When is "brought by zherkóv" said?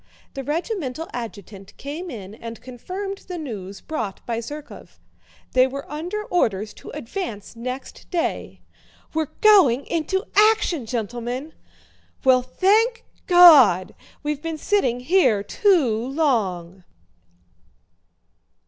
3.81-4.97